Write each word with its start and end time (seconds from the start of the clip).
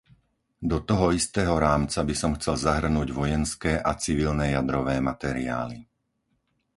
Do 0.71 0.77
toho 0.89 1.07
istého 1.19 1.55
rámca 1.67 1.99
by 2.07 2.15
som 2.21 2.33
chcel 2.37 2.55
zahrnúť 2.67 3.09
vojenské 3.19 3.71
a 3.77 3.91
civilné 4.03 4.45
jadrové 4.57 4.95
materiály. 5.09 5.79